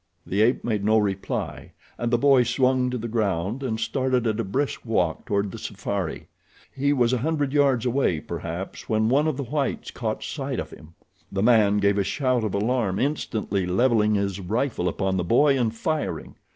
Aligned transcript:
The 0.25 0.41
ape 0.41 0.63
made 0.63 0.83
no 0.83 0.97
reply, 0.97 1.73
and 1.95 2.11
the 2.11 2.17
boy 2.17 2.41
swung 2.41 2.89
to 2.89 2.97
the 2.97 3.07
ground 3.07 3.61
and 3.61 3.79
started 3.79 4.25
at 4.25 4.39
a 4.39 4.43
brisk 4.43 4.83
walk 4.83 5.27
toward 5.27 5.51
the 5.51 5.59
safari. 5.59 6.27
He 6.75 6.91
was 6.91 7.13
a 7.13 7.19
hundred 7.19 7.53
yards 7.53 7.85
away, 7.85 8.19
perhaps, 8.19 8.89
when 8.89 9.09
one 9.09 9.27
of 9.27 9.37
the 9.37 9.43
whites 9.43 9.91
caught 9.91 10.23
sight 10.23 10.59
of 10.59 10.71
him. 10.71 10.95
The 11.31 11.43
man 11.43 11.77
gave 11.77 11.99
a 11.99 12.03
shout 12.03 12.43
of 12.43 12.55
alarm, 12.55 12.97
instantly 12.97 13.67
levelling 13.67 14.15
his 14.15 14.39
rifle 14.39 14.87
upon 14.89 15.17
the 15.17 15.23
boy 15.23 15.55
and 15.55 15.71
firing. 15.71 16.33